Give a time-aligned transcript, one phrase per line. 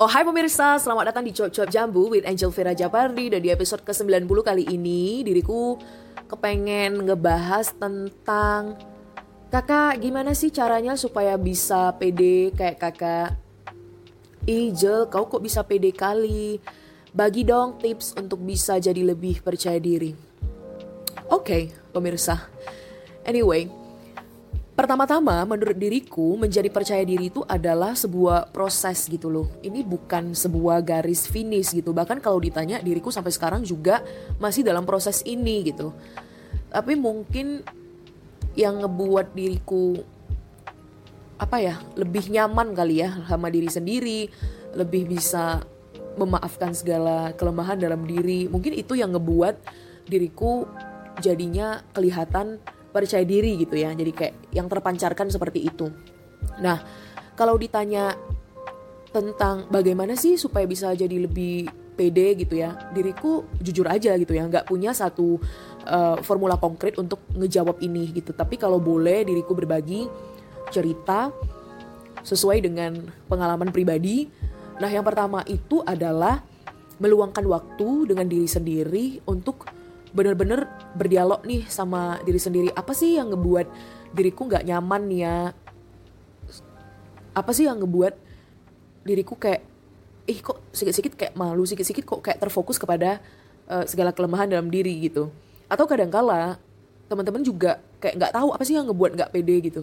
[0.00, 3.28] Oh hai pemirsa, selamat datang di Cuap Cuap Jambu with Angel Vera Japardi.
[3.28, 5.76] Dan di episode ke-90 kali ini diriku
[6.24, 8.80] kepengen ngebahas tentang
[9.52, 13.36] Kakak gimana sih caranya supaya bisa pede kayak kakak?
[14.48, 16.56] Ijel, kau kok bisa pede kali?
[17.12, 20.16] Bagi dong tips untuk bisa jadi lebih percaya diri.
[21.28, 21.62] Oke okay,
[21.92, 22.48] pemirsa.
[23.28, 23.68] Anyway,
[24.80, 29.52] Pertama-tama, menurut diriku, menjadi percaya diri itu adalah sebuah proses gitu loh.
[29.60, 31.92] Ini bukan sebuah garis finish gitu.
[31.92, 34.00] Bahkan kalau ditanya, diriku sampai sekarang juga
[34.40, 35.92] masih dalam proses ini gitu.
[36.72, 37.60] Tapi mungkin
[38.56, 40.00] yang ngebuat diriku
[41.36, 44.32] apa ya lebih nyaman kali ya sama diri sendiri,
[44.80, 45.60] lebih bisa
[46.16, 48.48] memaafkan segala kelemahan dalam diri.
[48.48, 49.60] Mungkin itu yang ngebuat
[50.08, 50.64] diriku
[51.20, 52.56] jadinya kelihatan
[52.90, 53.90] percaya diri gitu ya.
[53.94, 55.90] Jadi kayak yang terpancarkan seperti itu.
[56.62, 56.82] Nah
[57.34, 58.14] kalau ditanya
[59.10, 61.66] tentang bagaimana sih supaya bisa jadi lebih
[61.98, 65.36] pede gitu ya diriku jujur aja gitu ya nggak punya satu
[65.84, 68.30] uh, formula konkret untuk ngejawab ini gitu.
[68.30, 70.06] Tapi kalau boleh diriku berbagi
[70.70, 71.34] cerita
[72.22, 72.96] sesuai dengan
[73.26, 74.28] pengalaman pribadi.
[74.80, 76.40] Nah yang pertama itu adalah
[77.00, 79.64] meluangkan waktu dengan diri sendiri untuk
[80.10, 80.66] bener-bener
[80.98, 82.68] berdialog nih sama diri sendiri.
[82.74, 83.66] Apa sih yang ngebuat
[84.14, 85.36] diriku nggak nyaman nih ya?
[87.34, 88.14] Apa sih yang ngebuat
[89.06, 89.62] diriku kayak
[90.28, 93.18] ih kok sikit-sikit kayak malu sikit-sikit kok kayak terfokus kepada
[93.66, 95.30] uh, segala kelemahan dalam diri gitu.
[95.70, 96.58] Atau kadangkala
[97.10, 99.82] teman-teman juga kayak nggak tahu apa sih yang ngebuat nggak pede gitu.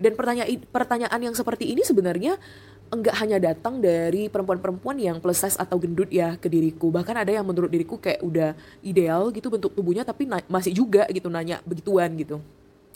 [0.00, 2.40] Dan pertanyaan pertanyaan yang seperti ini sebenarnya
[2.90, 7.30] enggak hanya datang dari perempuan-perempuan yang plus size atau gendut ya ke diriku bahkan ada
[7.30, 12.10] yang menurut diriku kayak udah ideal gitu bentuk tubuhnya tapi masih juga gitu nanya begituan
[12.18, 12.42] gitu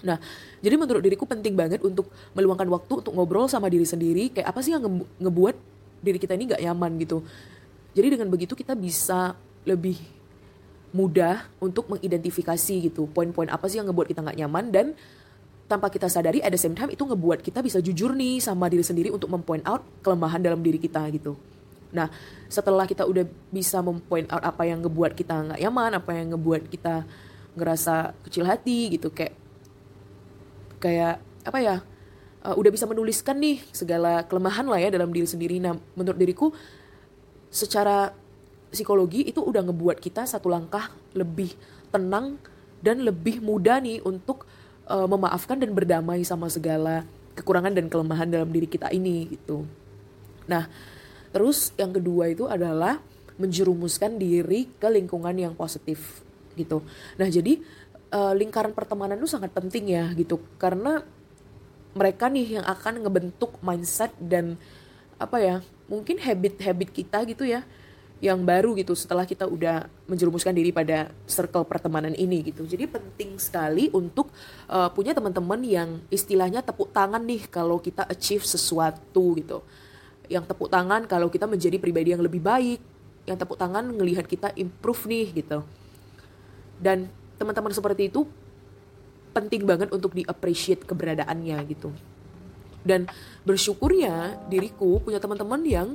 [0.00, 0.16] Nah,
[0.64, 4.60] jadi menurut diriku penting banget untuk meluangkan waktu untuk ngobrol sama diri sendiri, kayak apa
[4.64, 5.56] sih yang nge ngebuat
[6.00, 7.20] diri kita ini gak nyaman gitu.
[7.92, 9.36] Jadi dengan begitu kita bisa
[9.68, 10.00] lebih
[10.90, 14.86] mudah untuk mengidentifikasi gitu, poin-poin apa sih yang ngebuat kita gak nyaman dan
[15.70, 18.82] tanpa kita sadari at the same time itu ngebuat kita bisa jujur nih sama diri
[18.82, 21.38] sendiri untuk mempoint out kelemahan dalam diri kita gitu.
[21.94, 22.10] Nah,
[22.50, 23.22] setelah kita udah
[23.54, 27.06] bisa mempoint out apa yang ngebuat kita nggak nyaman, apa yang ngebuat kita
[27.54, 29.34] ngerasa kecil hati gitu, kayak
[30.82, 31.76] kayak apa ya,
[32.42, 35.62] uh, udah bisa menuliskan nih segala kelemahan lah ya dalam diri sendiri.
[35.62, 36.50] Nah, menurut diriku
[37.50, 38.10] secara
[38.70, 41.54] psikologi itu udah ngebuat kita satu langkah lebih
[41.90, 42.38] tenang
[42.82, 44.49] dan lebih mudah nih untuk
[44.90, 47.06] uh, memaafkan dan berdamai sama segala
[47.38, 49.62] kekurangan dan kelemahan dalam diri kita ini gitu.
[50.50, 50.66] Nah,
[51.30, 52.98] terus yang kedua itu adalah
[53.38, 56.20] menjerumuskan diri ke lingkungan yang positif
[56.58, 56.82] gitu.
[57.16, 57.62] Nah, jadi
[58.10, 61.00] uh, lingkaran pertemanan itu sangat penting ya gitu karena
[61.94, 64.54] mereka nih yang akan ngebentuk mindset dan
[65.18, 65.56] apa ya
[65.90, 67.66] mungkin habit-habit kita gitu ya
[68.20, 72.68] yang baru gitu setelah kita udah menjerumuskan diri pada circle pertemanan ini gitu.
[72.68, 74.28] Jadi penting sekali untuk
[74.68, 79.64] uh, punya teman-teman yang istilahnya tepuk tangan nih kalau kita achieve sesuatu gitu.
[80.28, 82.80] Yang tepuk tangan kalau kita menjadi pribadi yang lebih baik,
[83.24, 85.64] yang tepuk tangan ngelihat kita improve nih gitu.
[86.76, 87.08] Dan
[87.40, 88.28] teman-teman seperti itu
[89.32, 91.88] penting banget untuk di appreciate keberadaannya gitu.
[92.84, 93.08] Dan
[93.48, 95.88] bersyukurnya diriku punya teman-teman yang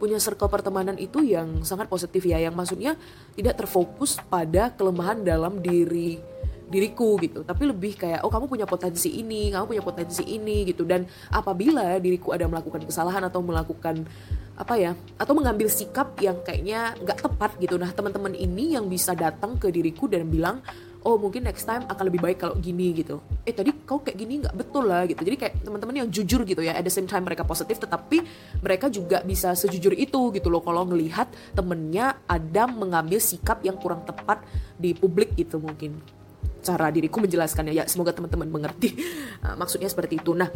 [0.00, 2.96] punya circle pertemanan itu yang sangat positif ya yang maksudnya
[3.36, 6.16] tidak terfokus pada kelemahan dalam diri
[6.70, 7.42] diriku gitu.
[7.42, 10.86] Tapi lebih kayak oh kamu punya potensi ini kamu punya potensi ini gitu.
[10.88, 14.06] Dan apabila diriku ada melakukan kesalahan atau melakukan
[14.60, 17.76] apa ya atau mengambil sikap yang kayaknya nggak tepat gitu.
[17.76, 20.62] Nah teman-teman ini yang bisa datang ke diriku dan bilang
[21.00, 23.24] oh mungkin next time akan lebih baik kalau gini gitu.
[23.48, 24.52] Eh tadi kau kayak gini nggak?
[24.52, 25.24] Betul lah gitu.
[25.24, 26.76] Jadi kayak teman-teman yang jujur gitu ya.
[26.76, 28.20] At the same time mereka positif tetapi
[28.60, 30.60] mereka juga bisa sejujur itu gitu loh.
[30.60, 34.44] Kalau ngelihat temennya ada mengambil sikap yang kurang tepat
[34.76, 35.96] di publik gitu mungkin.
[36.60, 37.72] Cara diriku menjelaskannya.
[37.72, 38.92] Ya semoga teman-teman mengerti.
[39.40, 40.36] Uh, maksudnya seperti itu.
[40.36, 40.52] Nah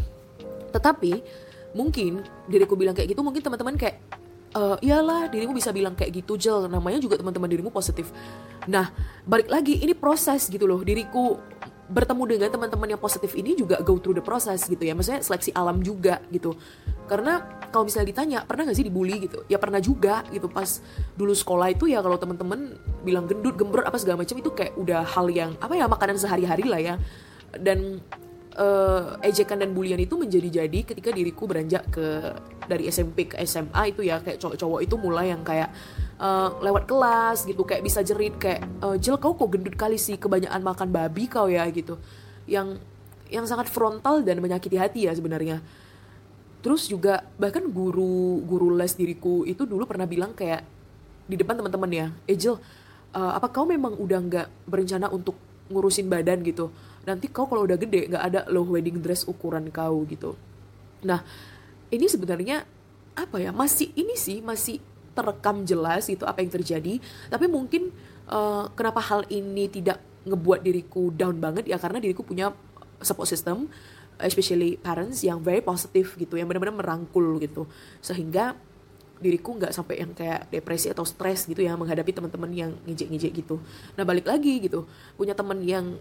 [0.74, 1.24] tetapi
[1.72, 3.96] mungkin diriku bilang kayak gitu mungkin teman-teman kayak
[4.54, 6.68] uh, iyalah dirimu bisa bilang kayak gitu Jel.
[6.68, 8.12] Namanya juga teman-teman dirimu positif
[8.64, 8.88] nah
[9.24, 10.80] balik lagi ini proses gitu loh.
[10.80, 11.40] Diriku
[11.84, 14.96] bertemu dengan teman-teman yang positif ini juga go through the process gitu ya.
[14.96, 16.56] Maksudnya seleksi alam juga gitu.
[17.04, 19.28] Karena kalau misalnya ditanya pernah gak sih dibully?
[19.28, 19.44] gitu.
[19.52, 20.48] Ya pernah juga gitu.
[20.48, 20.80] Pas
[21.12, 25.04] dulu sekolah itu ya kalau teman-teman bilang gendut gembrot apa segala macam itu kayak udah
[25.04, 26.94] hal yang apa ya makanan sehari-hari lah ya.
[27.54, 28.00] Dan
[28.58, 32.34] uh, ejekan dan bulian itu menjadi-jadi ketika diriku beranjak ke
[32.64, 35.70] dari SMP ke SMA itu ya kayak cowok-cowok itu mulai yang kayak
[36.18, 40.16] uh, lewat kelas gitu kayak bisa jerit kayak uh, Jel kau kok gendut kali sih?
[40.16, 41.98] Kebanyakan makan babi kau ya gitu.
[42.48, 42.80] Yang
[43.28, 45.60] yang sangat frontal dan menyakiti hati ya sebenarnya.
[46.64, 50.64] Terus juga bahkan guru guru les diriku itu dulu pernah bilang kayak
[51.24, 52.60] di depan teman-teman ya Angel
[53.16, 55.36] uh, apa kau memang udah nggak berencana untuk
[55.72, 56.44] ngurusin badan?
[56.44, 56.68] gitu
[57.04, 60.36] nanti kau kalau udah gede nggak ada loh wedding dress ukuran kau gitu.
[61.04, 61.20] Nah
[61.92, 62.64] ini sebenarnya
[63.14, 63.54] apa ya?
[63.54, 64.82] Masih ini sih masih
[65.14, 66.98] terekam jelas itu apa yang terjadi.
[67.30, 67.94] Tapi mungkin
[68.26, 71.70] uh, kenapa hal ini tidak ngebuat diriku down banget?
[71.70, 72.50] Ya karena diriku punya
[73.04, 73.70] support system
[74.22, 77.66] especially parents yang very positif gitu yang benar-benar merangkul gitu.
[77.98, 78.54] Sehingga
[79.18, 83.62] diriku nggak sampai yang kayak depresi atau stres gitu ya menghadapi teman-teman yang ngejek-ngejek gitu.
[83.94, 84.86] Nah balik lagi gitu.
[85.14, 85.98] Punya teman yang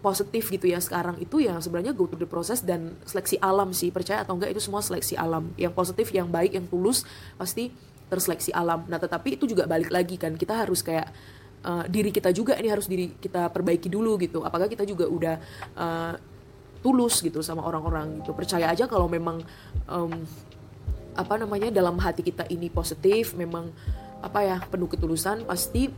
[0.00, 3.92] positif gitu ya sekarang itu ya sebenarnya go through the process dan seleksi alam sih
[3.92, 5.52] percaya atau enggak itu semua seleksi alam.
[5.60, 7.04] Yang positif yang baik yang tulus
[7.36, 7.70] pasti
[8.08, 8.88] terseleksi alam.
[8.88, 11.06] Nah tetapi itu juga balik lagi kan kita harus kayak
[11.62, 14.42] uh, diri kita juga ini harus diri kita perbaiki dulu gitu.
[14.42, 15.36] Apakah kita juga udah
[15.76, 16.14] uh,
[16.80, 18.32] tulus gitu sama orang-orang gitu?
[18.32, 19.44] Percaya aja kalau memang
[19.86, 20.12] um,
[21.14, 23.68] apa namanya dalam hati kita ini positif memang
[24.20, 25.88] apa ya penuh ketulusan pasti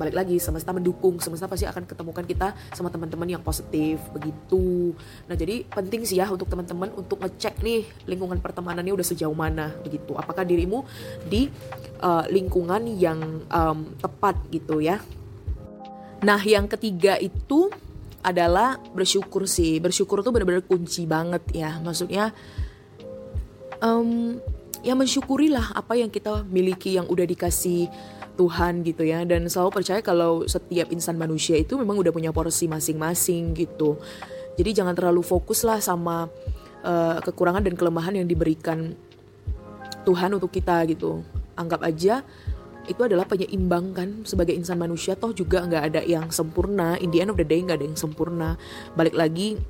[0.00, 4.96] balik lagi semesta mendukung semesta pasti akan ketemukan kita sama teman-teman yang positif begitu.
[5.28, 9.76] Nah jadi penting sih ya untuk teman-teman untuk ngecek nih lingkungan pertemanannya udah sejauh mana
[9.84, 10.16] begitu.
[10.16, 10.88] Apakah dirimu
[11.28, 11.52] di
[12.00, 14.96] uh, lingkungan yang um, tepat gitu ya?
[16.24, 17.68] Nah yang ketiga itu
[18.24, 19.76] adalah bersyukur sih.
[19.84, 21.76] Bersyukur tuh benar-benar kunci banget ya.
[21.80, 22.32] Maksudnya
[23.84, 24.40] um,
[24.80, 27.88] ya mensyukurilah apa yang kita miliki yang udah dikasih
[28.38, 29.22] Tuhan gitu ya.
[29.26, 33.98] Dan selalu percaya kalau setiap insan manusia itu memang udah punya porsi masing-masing gitu.
[34.58, 36.28] Jadi jangan terlalu fokus lah sama
[36.84, 38.92] uh, kekurangan dan kelemahan yang diberikan
[40.04, 41.24] Tuhan untuk kita gitu.
[41.56, 42.24] Anggap aja
[42.88, 45.14] itu adalah penyeimbang kan sebagai insan manusia.
[45.14, 46.98] Toh juga nggak ada yang sempurna.
[46.98, 48.56] In the end of the day nggak ada yang sempurna.
[48.98, 49.60] Balik lagi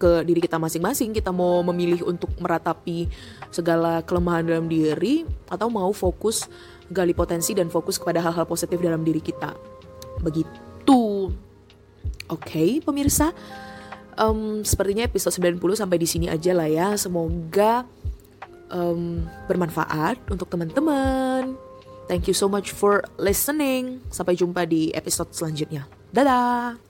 [0.00, 1.12] ke diri kita masing-masing.
[1.12, 3.08] Kita mau memilih untuk meratapi
[3.52, 6.48] segala kelemahan dalam diri atau mau fokus
[6.90, 9.54] gali potensi dan fokus kepada hal-hal positif dalam diri kita
[10.20, 11.30] begitu
[12.28, 13.32] oke okay, pemirsa
[14.18, 17.86] um, sepertinya episode 90 sampai di sini aja lah ya semoga
[18.74, 21.70] um, bermanfaat untuk teman-teman
[22.10, 24.02] Thank you so much for listening.
[24.10, 25.86] Sampai jumpa di episode selanjutnya.
[26.10, 26.89] Dadah!